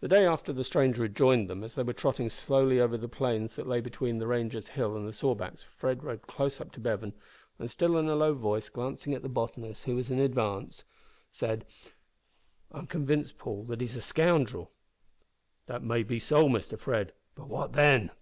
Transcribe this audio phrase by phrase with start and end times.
[0.00, 3.10] The day after the stranger had joined them, as they were trotting slowly over the
[3.10, 6.80] plains that lay between the Rangers Hill and the Sawbacks, Fred rode close up to
[6.80, 7.12] Bevan,
[7.58, 10.84] and said in a low voice, glancing at the botanist, who was in advance
[11.42, 11.58] "I
[12.72, 14.70] am convinced, Paul, that he is a scoundrel."
[15.66, 18.12] "That may be so, Mr Fred, but what then?"